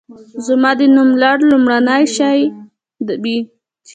زما 0.45 0.71
د 0.79 0.81
نوملړ 0.95 1.37
لومړنی 1.51 2.03
شی 2.15 2.39
وي. 3.23 3.37